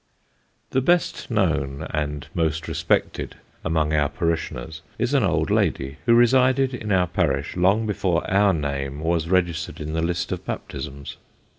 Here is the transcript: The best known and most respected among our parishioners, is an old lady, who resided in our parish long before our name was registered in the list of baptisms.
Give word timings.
The 0.71 0.81
best 0.81 1.29
known 1.29 1.85
and 1.91 2.25
most 2.33 2.67
respected 2.67 3.35
among 3.63 3.93
our 3.93 4.09
parishioners, 4.09 4.81
is 4.97 5.13
an 5.13 5.23
old 5.23 5.51
lady, 5.51 5.97
who 6.07 6.15
resided 6.15 6.73
in 6.73 6.91
our 6.91 7.05
parish 7.05 7.55
long 7.55 7.85
before 7.85 8.27
our 8.27 8.51
name 8.51 9.01
was 9.01 9.29
registered 9.29 9.79
in 9.79 9.93
the 9.93 10.01
list 10.01 10.31
of 10.31 10.43
baptisms. 10.43 11.17